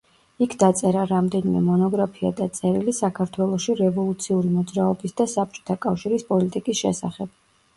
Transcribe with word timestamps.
იქ 0.43 0.53
დაწერა 0.61 1.01
რამდენიმე 1.09 1.59
მონოგრაფია 1.65 2.31
და 2.39 2.47
წერილი 2.59 2.95
საქართველოში 3.01 3.75
რევოლუციური 3.83 4.53
მოძრაობის 4.57 5.17
და 5.23 5.29
საბჭოთა 5.37 5.77
კავშირის 5.87 6.27
პოლიტიკის 6.33 6.83
შესახებ. 6.85 7.35